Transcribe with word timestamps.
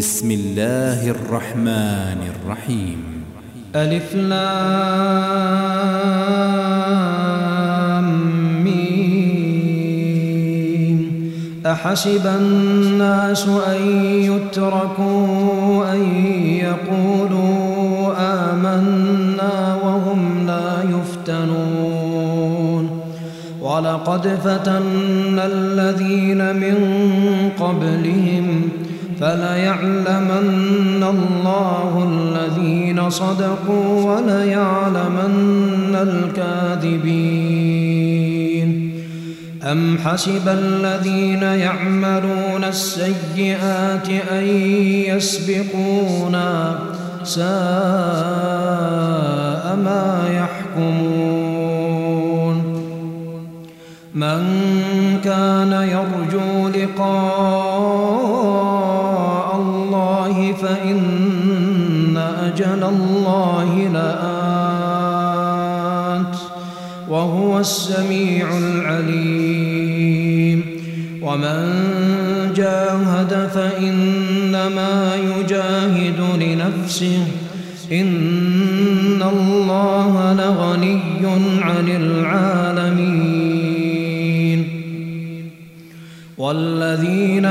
بسم 0.00 0.30
الله 0.30 1.10
الرحمن 1.10 2.20
الرحيم. 2.28 3.24
ألف 3.74 4.14
لام 4.14 4.36
أحسب 11.66 12.26
الناس 12.26 13.48
أن 13.48 13.80
يتركوا 14.12 15.92
أن 15.92 16.00
يقولوا 16.60 18.12
آمنا 18.52 19.74
وهم 19.84 20.46
لا 20.46 20.84
يفتنون. 20.84 22.36
ولقد 23.60 24.28
فتنا 24.44 25.46
الذين 25.46 26.56
من 26.56 26.76
قبلهم 27.60 28.68
فليعلمن 29.20 31.02
الله 31.02 31.92
الذين 32.12 33.10
صدقوا 33.10 34.14
وليعلمن 34.14 35.94
الكاذبين. 35.94 37.66
أم 39.64 39.98
حسب 40.04 40.48
الذين 40.48 41.42
يعملون 41.42 42.64
السيئات 42.64 44.08
أن 44.32 44.44
يسبقونا 45.06 46.78
ساء 47.24 47.46
ما 49.84 50.28
يحكمون. 50.32 51.26
من 54.14 54.40
كان 55.24 55.72
يرجو 55.72 56.68
لقاء 56.68 57.65
أجل 62.76 62.84
الله 62.84 63.88
لآت 63.92 64.36
وهو 67.08 67.58
السميع 67.58 68.58
العليم. 68.58 70.64
ومن 71.22 71.72
جاهد 72.56 73.50
فإنما 73.54 75.16
يجاهد 75.16 76.20
لنفسه. 76.40 77.26
إن 77.92 79.22
الله 79.22 80.32
لغني 80.32 81.00
عن 81.62 81.88
العالمين. 81.88 83.35
والذين 86.38 87.44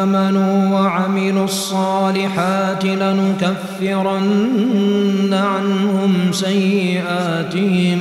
آمنوا 0.00 0.80
وعملوا 0.80 1.44
الصالحات 1.44 2.84
لنكفرن 2.84 4.24
عنهم 5.32 6.32
سيئاتهم 6.32 8.00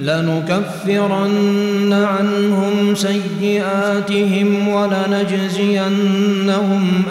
لنكفرن 0.00 1.92
عنهم 1.92 2.94
سيئاتهم 2.94 4.68
ولنجزينهم 4.68 6.02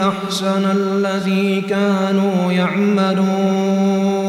أحسن 0.02 0.66
الذي 0.76 1.62
كانوا 1.62 2.52
يعملون 2.52 4.29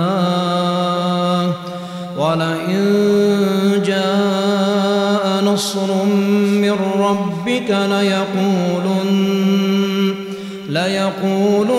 ولئن 2.31 3.83
جاء 3.85 5.43
نصر 5.45 6.05
من 6.61 6.75
ربك 6.99 7.69
ليقولن 7.69 9.11
ليقولن 10.69 11.75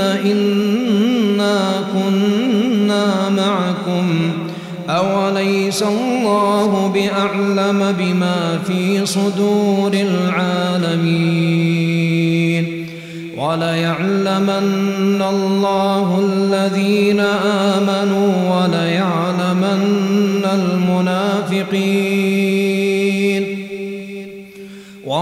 إنا 0.00 1.58
كنا 1.92 3.28
معكم. 3.28 4.32
أوليس 4.88 5.82
الله 5.82 6.92
بأعلم 6.94 7.94
بما 7.98 8.58
في 8.66 9.06
صدور 9.06 9.92
العالمين؟ 9.94 11.56
وليعلمن 13.38 15.22
الله 15.30 16.24
الذين 16.32 17.15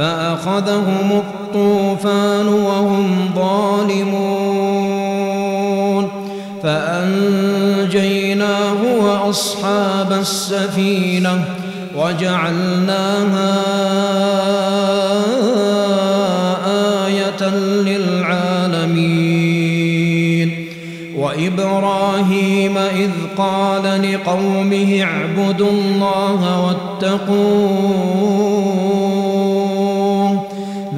فأخذهم 0.00 1.12
الطوفان 1.12 2.48
وهم 2.48 3.30
ظالمون 3.34 4.80
فأنجيناه 6.62 7.56
وأصحاب 9.00 10.12
السفينة 10.12 11.44
وجعلناها 11.96 13.56
آية 17.06 17.48
للعالمين 17.84 19.20
وإبراهيم 21.16 22.78
إذ 22.78 23.10
قال 23.38 24.12
لقومه 24.12 25.02
اعبدوا 25.02 25.70
الله 25.70 26.66
واتقوه 26.66 28.49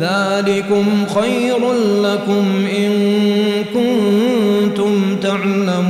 ذلكم 0.03 0.85
خير 1.21 1.59
لكم 2.03 2.67
إن 2.79 2.93
كنتم 3.75 5.17
تعلمون. 5.23 5.83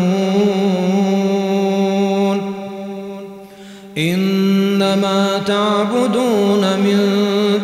إنما 3.99 5.41
تعبدون 5.47 6.61
من 6.61 6.99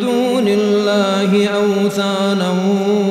دون 0.01 0.47
الله 0.47 1.47
أوثانا 1.47 2.53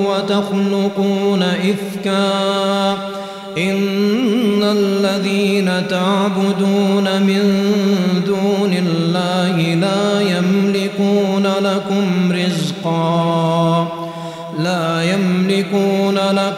وتخلقون 0.06 1.43
إفكا. 1.43 2.93
إن 3.58 4.62
الذين 4.62 5.88
تعبدون 5.88 7.23
من 7.23 7.57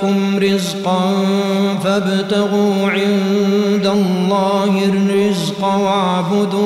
لكم 0.01 0.39
رزقا 0.39 1.13
فابتغوا 1.85 2.89
عند 2.89 3.87
الله 3.87 4.85
الرزق 4.85 5.65
واعبدوه 5.65 6.61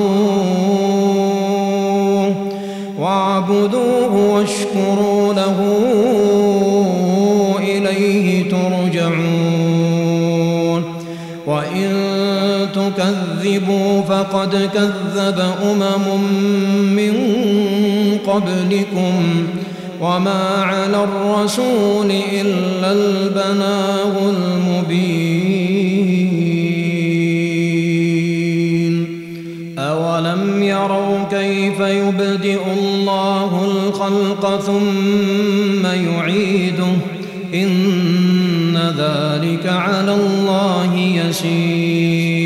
واعبدوه 2.99 4.15
واشكروا 4.31 5.35
له 5.35 5.59
إليه 7.59 8.51
ترجعون. 8.51 9.15
وإن 11.47 11.91
تكذبوا 12.75 14.01
فقد 14.01 14.71
كذب 14.75 15.39
أمم 15.63 16.23
من 16.97 17.15
قبلكم. 18.27 19.47
وما 20.01 20.63
على 20.63 21.05
الرسول 21.05 22.11
إلا 22.11 22.93
البلاغ 22.93 24.31
المبين 24.31 25.15
أولم 29.79 30.63
يروا 30.63 31.25
كيف 31.31 31.81
يبدئ 31.81 32.61
الله 32.79 33.65
الخلق 33.65 34.61
ثم 34.61 35.87
يعيده 35.87 36.95
إن 37.55 38.77
ذلك 38.99 39.67
على 39.67 40.15
الله 40.15 40.95
يسير 40.97 42.44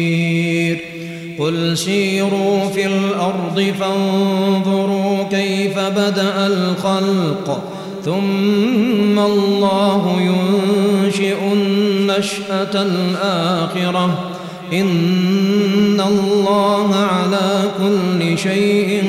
قل 1.39 1.79
سيروا 1.79 2.69
في 2.69 2.87
الأرض 2.87 3.75
فانظروا 3.81 5.23
كيف 5.31 5.79
بدأ 5.79 6.47
الخلق 6.47 7.63
ثم 8.05 9.19
الله 9.19 10.21
ينشئ 10.21 11.37
النشأة 11.53 12.83
الآخرة. 12.83 14.31
إن 14.73 16.01
الله 16.07 16.95
على 16.95 17.63
كل 17.79 18.39
شيء 18.39 19.03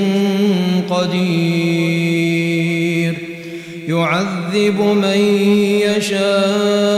قدير. 0.90 2.30
يعذب 3.88 4.82
من 4.82 5.18
يشاء 5.82 6.90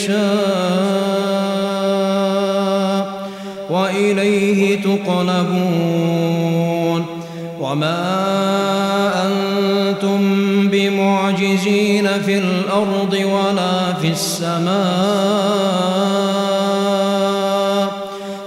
يشاء 0.00 1.60
وإليه 3.70 4.80
تقلبون 4.82 6.40
وما 7.60 8.00
أنتم 9.26 10.20
بمعجزين 10.68 12.08
في 12.08 12.38
الأرض 12.38 13.12
ولا 13.12 13.92
في 14.02 14.08
السماء 14.08 14.70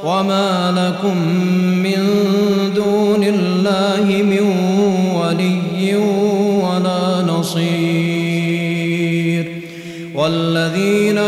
وما 0.04 0.72
لكم 0.72 1.43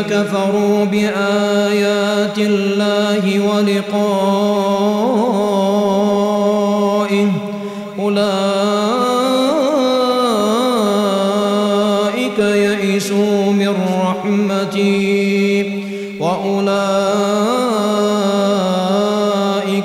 كفروا 0.09 0.85
بآيات 0.85 2.37
الله 2.37 3.39
ولقائه. 3.39 4.05
أولئك 7.99 8.39
يئسوا 12.39 13.51
من 13.51 13.73
رحمتي 14.01 15.63
وأولئك 16.19 16.65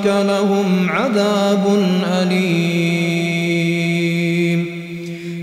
لهم 0.07 0.91
عذاب 0.91 1.65
أليم. 2.23 2.81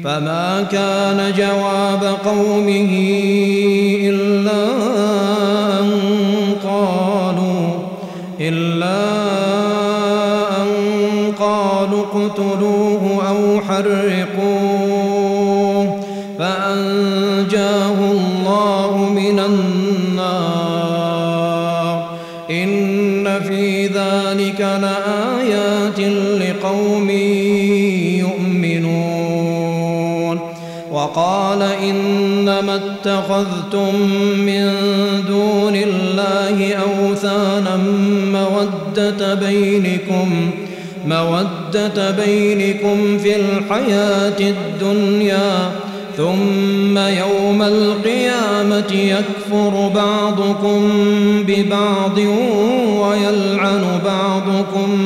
فما 0.04 0.68
كان 0.72 1.34
جواب 1.38 2.04
قومه 2.26 2.94
قالوا 12.18 12.28
اقتلوه 12.28 13.28
أو 13.30 13.62
حرقوه 13.62 15.08
فأنجاه 16.40 18.12
الله 18.12 19.10
من 19.16 19.40
النار. 19.40 20.78
إن 22.52 23.42
في 23.48 23.88
ذلك 23.88 24.62
لآيات 24.62 26.00
لقوم 26.42 27.10
يؤمنون. 28.20 29.08
وقال 30.92 31.62
إنما 31.62 32.76
اتخذتم 32.76 33.96
من 34.38 34.74
دون 35.28 35.76
الله 35.76 36.74
أوثانا 36.74 37.78
مودة 38.34 39.34
بينكم 39.34 40.52
مودة 41.08 42.12
بينكم 42.12 43.18
في 43.18 43.36
الحياة 43.36 44.40
الدنيا 44.40 45.72
ثم 46.18 46.98
يوم 46.98 47.62
القيامة 47.62 48.92
يكفر 48.92 49.92
بعضكم 49.96 50.90
ببعض 51.48 52.18
ويلعن 53.02 54.00
بعضكم 54.06 54.98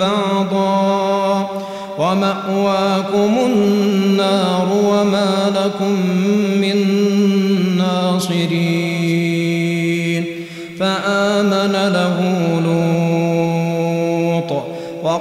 بعضا. 0.00 1.50
ومأواكم 1.98 3.38
النار 3.46 4.68
وما 4.84 5.52
لكم 5.56 5.92
من 6.60 6.76
ناصرين. 7.78 8.47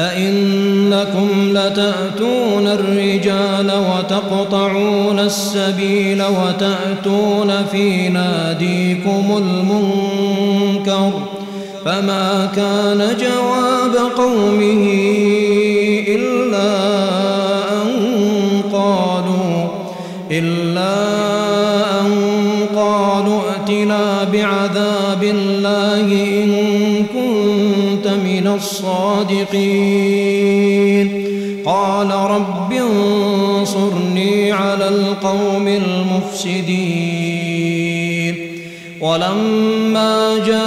أئنكم 0.00 1.28
لتأتون 1.50 2.66
الرجال 2.66 3.72
وتقطعون 3.72 5.18
السبيل 5.18 6.22
وتأتون 6.22 7.52
في 7.72 8.08
ناديكم 8.08 9.36
المنكر 9.36 11.10
فما 11.84 12.48
كان 12.56 13.16
جواب 13.20 14.10
قومه 14.16 14.86
الصادقين. 28.54 29.70
قال 31.66 32.10
رب 32.10 32.72
انصرني 32.72 34.52
على 34.52 34.88
القوم 34.88 35.68
المفسدين. 35.68 37.40
ولما 39.00 40.38
جاءت 40.46 40.60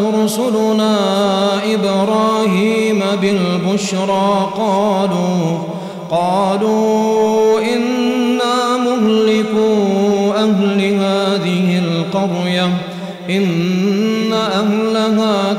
رسلنا 0.00 0.96
إبراهيم 1.74 3.02
بالبشرى 3.20 4.52
قالوا 4.56 5.58
قالوا 6.10 7.60
إنا 7.60 8.76
مهلكوا 8.76 10.34
أهل 10.36 10.94
هذه 10.94 11.78
القرية 11.78 12.70
إن 13.30 14.32
أهلها 14.32 14.93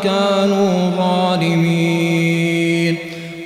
كانوا 0.03 0.91
ظالمين. 0.97 2.97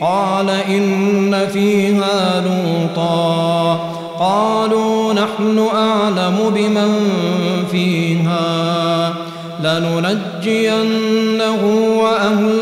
قال 0.02 0.50
إن 0.50 1.48
فيها 1.54 2.42
لوطا. 2.42 3.80
قالوا 4.20 5.14
نحن 5.14 5.68
أعلم 5.76 6.52
بمن 6.56 7.00
فيها. 7.72 9.14
لننجينه 9.64 11.64
وأهله 12.04 12.59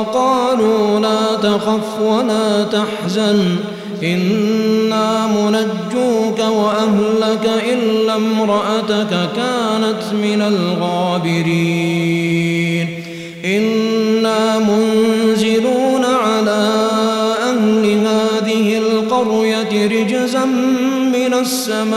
وقالوا 0.00 1.00
لا 1.00 1.36
تخف 1.42 2.00
ولا 2.00 2.64
تحزن 2.64 3.56
إنا 4.02 5.26
منجوك 5.26 6.38
وأهلك 6.38 7.50
إلا 7.72 8.14
امرأتك 8.14 9.28
كانت 9.36 10.02
من 10.12 10.42
الغابرين 10.42 11.66
إنا 13.44 14.58
منزلون 14.58 16.04
على 16.04 16.88
أهل 17.42 18.06
هذه 18.06 18.78
القرية 18.78 19.86
رجزا 19.86 20.44
من 21.12 21.34
السماء 21.34 21.96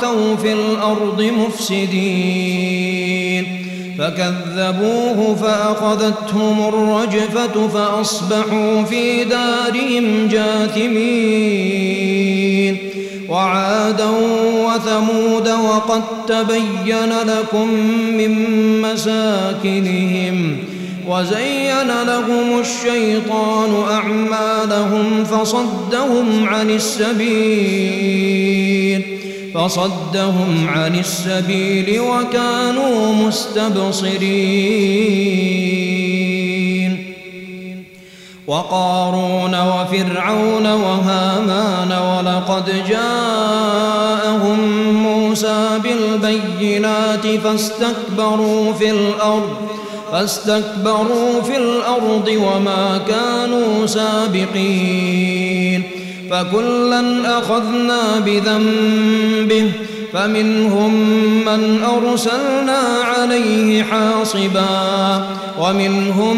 تعثوا 0.00 0.36
في 0.36 0.52
الأرض 0.52 1.22
مفسدين 1.22 2.88
فكذبوه 3.98 5.34
فأخذتهم 5.34 6.68
الرجفة 6.68 7.68
فأصبحوا 7.68 8.82
في 8.82 9.24
دارهم 9.24 10.28
جاثمين 10.28 11.58
وعادا 13.28 14.10
وثمود 14.66 15.48
وقد 15.48 16.02
تبين 16.28 17.12
لكم 17.26 17.68
من 18.16 18.32
مساكنهم 18.80 20.56
وزين 21.08 22.02
لهم 22.06 22.60
الشيطان 22.60 23.70
أعمالهم 23.90 25.24
فصدهم 25.24 26.48
عن 26.48 26.70
السبيل 26.70 28.38
فصدهم 29.58 30.68
عن 30.68 30.98
السبيل 30.98 32.00
وكانوا 32.00 33.14
مستبصرين. 33.14 34.18
وقارون 38.46 39.60
وفرعون 39.60 40.66
وهامان 40.66 41.92
ولقد 41.92 42.84
جاءهم 42.88 44.58
موسى 44.92 45.68
بالبينات 45.82 47.26
فاستكبروا 47.26 48.72
في 48.72 48.90
الأرض 48.90 49.56
فاستكبروا 50.12 51.42
في 51.42 51.56
الأرض 51.56 52.28
وما 52.28 53.00
كانوا 53.08 53.86
سابقين. 53.86 55.97
فكلا 56.30 57.38
أخذنا 57.38 58.20
بذنبه 58.26 59.70
فمنهم 60.12 60.94
من 61.44 61.84
أرسلنا 61.84 62.80
عليه 63.04 63.82
حاصبا 63.82 65.26
ومنهم 65.60 66.36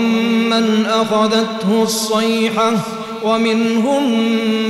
من 0.51 0.87
أخذته 0.87 1.83
الصيحة 1.83 2.73
ومنهم 3.25 4.11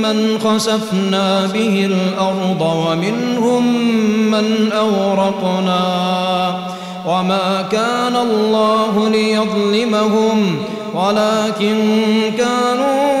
من 0.01 0.39
خسفنا 0.39 1.45
به 1.53 1.85
الأرض 1.85 2.61
ومنهم 2.61 3.75
من 4.31 4.71
أورقنا 4.71 5.81
وما 7.07 7.67
كان 7.71 8.15
الله 8.15 9.09
ليظلمهم 9.09 10.57
ولكن 10.93 11.77
كانوا 12.37 13.20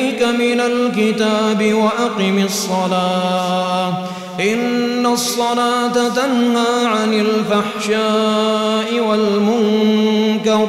من 0.39 0.59
الكتاب 0.59 1.73
وأقم 1.73 2.43
الصلاة. 2.45 3.93
إن 4.39 5.05
الصلاة 5.05 5.93
تنهى 6.15 6.85
عن 6.85 7.13
الفحشاء 7.13 8.99
والمنكر 9.09 10.67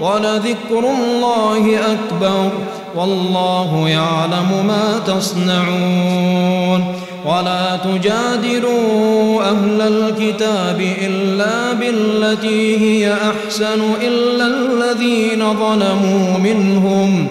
ولذكر 0.00 0.90
الله 0.98 1.78
أكبر 1.92 2.50
والله 2.96 3.88
يعلم 3.88 4.66
ما 4.66 5.00
تصنعون. 5.06 6.84
ولا 7.26 7.76
تجادلوا 7.76 9.42
أهل 9.42 9.80
الكتاب 9.80 10.80
إلا 11.02 11.72
بالتي 11.72 12.78
هي 12.78 13.12
أحسن 13.12 13.80
إلا 14.02 14.46
الذين 14.46 15.54
ظلموا 15.54 16.38
منهم. 16.38 17.28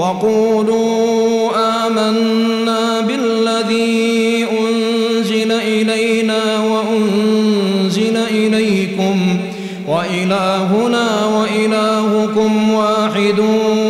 وقولوا 0.00 1.50
آمنا 1.86 3.00
بالذي 3.00 4.46
أنزل 4.60 5.52
إلينا 5.52 6.42
وأنزل 6.60 8.16
إليكم 8.16 9.40
وإلهنا 9.88 11.26
وإلهكم 11.26 12.72
واحد 12.72 13.38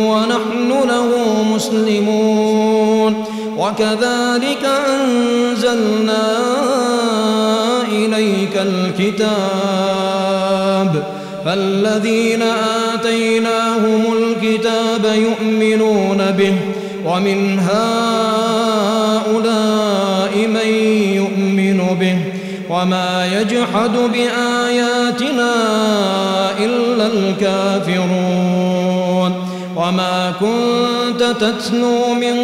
ونحن 0.05 0.69
له 0.87 1.09
مسلمون 1.55 3.23
وكذلك 3.57 4.69
أنزلنا 4.89 6.37
إليك 7.91 8.57
الكتاب 8.57 9.61
فالذين 11.45 12.41
آتيناهم 12.41 12.70
به 16.37 16.53
ومن 17.05 17.59
هؤلاء 17.59 17.91
من 20.47 20.67
يؤمن 21.15 21.97
به 21.99 22.17
وما 22.69 23.27
يجحد 23.41 23.97
بآياتنا 24.13 25.53
إلا 26.59 27.07
الكافرون 27.07 28.61
وما 29.75 30.33
كنت 30.39 31.23
تتلو 31.23 32.13
من 32.13 32.35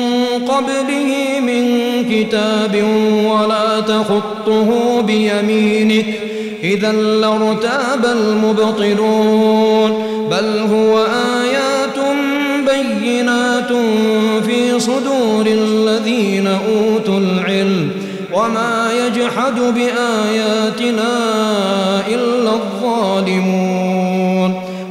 قبله 0.47 1.39
من 1.41 1.63
كتاب 2.11 2.83
ولا 3.25 3.79
تخطه 3.79 5.01
بيمينك 5.01 6.05
إذا 6.63 6.91
لارتاب 6.91 8.05
المبطلون 8.05 9.91
بل 10.31 10.59
هو 10.73 10.97
آيات 10.99 11.56
بينات 13.17 13.71
في 14.45 14.79
صدور 14.79 15.45
الذين 15.47 16.47
أوتوا 16.47 17.19
العلم 17.19 17.91
وما 18.33 18.89
يجحد 18.93 19.59
بآياتنا 19.59 21.09
إلا 22.07 22.49
الظالمون 22.51 23.81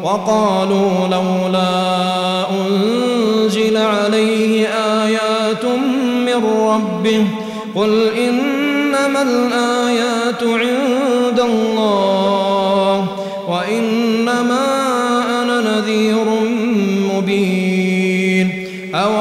وقالوا 0.02 1.08
لولا 1.10 1.70
أنزل 2.50 3.76
عليه 3.76 4.66
آيات 5.04 5.64
من 6.26 6.44
ربه 6.68 7.26
قل 7.76 8.08
إنما 8.18 9.22
الآيات 9.22 10.42
عند 10.42 11.40
الله 11.40 13.06
وإنما 13.48 14.85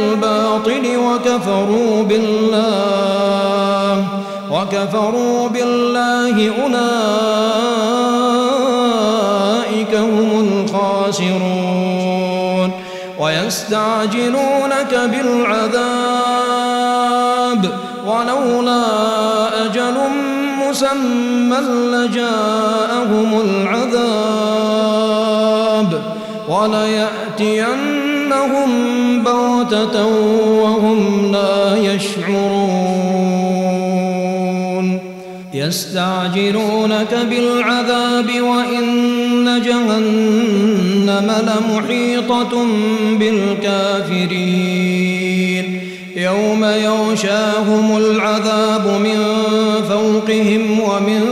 بالباطل 0.00 0.96
وكفروا 0.96 2.02
بالله 2.02 4.04
وكفروا 4.50 5.48
بالله 5.48 6.52
أولئك 6.62 6.74
هم 9.94 10.64
الخاسرون. 10.74 12.70
ويستعجلونك 13.18 14.94
بالعذاب 14.94 15.70
ولولا 18.06 18.84
أجل 19.66 19.94
مسمى 20.68 21.56
لجاءهم 21.92 23.30
العذاب. 23.40 24.00
وليأتينهم 26.48 28.70
بغتة 29.70 30.06
وهم 30.62 31.32
لا 31.32 31.76
يشعرون. 31.76 32.90
يستعجلونك 35.54 37.14
بالعذاب 37.30 38.26
وإن 38.40 39.62
جهنم 39.66 41.32
لمحيطة 41.42 42.66
بالكافرين. 43.18 44.30
يوم 46.16 46.64
يغشاهم 46.64 47.96
العذاب 47.96 48.86
من 48.86 49.18
فوقهم 49.88 50.80
ومن 50.80 51.22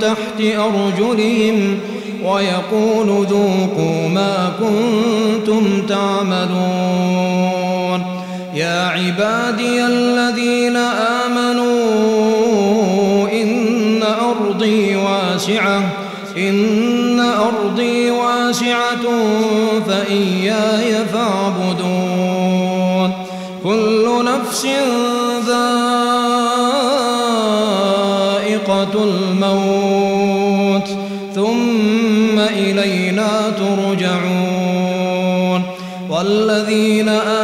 تحت 0.00 0.40
أرجلهم 0.40 1.78
ويقول 2.24 3.26
ذوقوا 3.26 4.08
ما 4.08 4.52
كنتم 4.60 5.86
تعملون. 5.88 7.23
يا 8.54 8.88
عبادي 8.88 9.86
الذين 9.86 10.76
آمنوا 11.26 11.74
إن 13.32 14.02
أرضي 14.02 14.96
واسعة 14.96 15.82
إن 16.36 17.20
أرضي 17.20 18.10
واسعة 18.10 19.02
فإياي 19.88 21.04
فاعبدون. 21.12 23.12
كل 23.64 24.24
نفس 24.24 24.66
ذائقة 25.46 25.84
الموت 29.04 30.88
ثم 31.34 32.38
إلينا 32.38 33.30
ترجعون. 33.58 34.54
والذين 36.10 37.08
آمنوا 37.08 37.43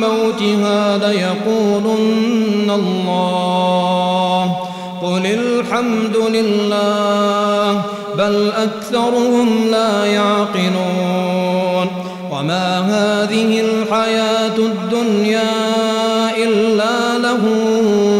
موتها 0.00 0.98
ليقولن 0.98 2.70
الله. 2.70 4.56
قل 5.02 5.26
الحمد 5.26 6.16
لله 6.16 7.80
بل 8.18 8.52
أكثرهم 8.56 9.66
لا 9.70 10.04
يعقلون. 10.04 11.88
وما 12.32 12.80
هذه 12.80 13.60
الحياة 13.60 14.56
الدنيا 14.58 15.50
إلا 16.36 17.18
له 17.18 17.40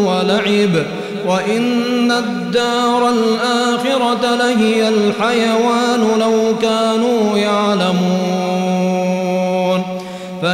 ولعب. 0.05 0.85
وإن 1.27 2.11
الدار 2.11 3.09
الآخرة 3.09 4.35
لهي 4.35 4.89
الحيوان 4.89 6.19
لو 6.19 6.55
كانوا 6.61 7.37
يعلمون. 7.37 8.52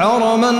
حرما 0.00 0.50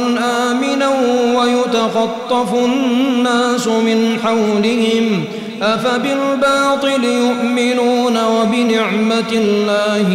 آمنا 0.51 0.89
ويتخطف 1.37 2.55
الناس 2.55 3.67
من 3.67 4.19
حولهم 4.25 5.25
أفبالباطل 5.63 7.05
يؤمنون 7.05 8.19
وبنعمة 8.25 9.33
الله 9.33 10.13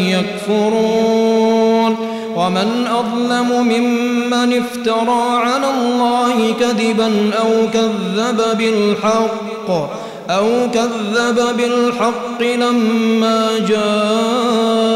يكفرون 0.50 1.98
ومن 2.36 2.88
أظلم 2.88 3.68
ممن 3.68 4.64
افترى 4.64 5.24
على 5.30 5.70
الله 5.70 6.54
كذبا 6.60 7.32
أو 7.42 7.52
كذب 7.74 8.42
بالحق 8.58 9.70
أو 10.30 10.48
كذب 10.74 11.40
بالحق 11.58 12.42
لما 12.42 13.50
جاءه 13.70 14.96